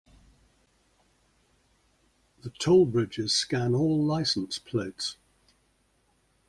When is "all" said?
3.75-4.03